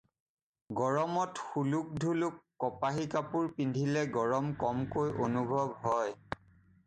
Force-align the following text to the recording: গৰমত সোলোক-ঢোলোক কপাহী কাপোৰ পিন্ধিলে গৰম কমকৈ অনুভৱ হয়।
গৰমত 0.77 1.43
সোলোক-ঢোলোক 1.49 2.39
কপাহী 2.63 3.05
কাপোৰ 3.15 3.51
পিন্ধিলে 3.59 4.05
গৰম 4.17 4.49
কমকৈ 4.63 5.13
অনুভৱ 5.27 5.71
হয়। 5.85 6.17